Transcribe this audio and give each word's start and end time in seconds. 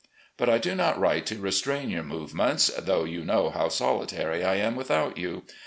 But 0.35 0.49
I 0.49 0.57
do 0.57 0.73
not 0.73 0.99
write 0.99 1.27
to 1.27 1.39
restrain 1.39 1.91
your 1.91 2.01
movements, 2.01 2.71
though 2.75 3.03
you 3.03 3.23
know 3.23 3.51
how 3.51 3.69
solitary 3.69 4.43
I 4.43 4.55
am 4.55 4.75
without 4.75 5.19
you. 5.19 5.43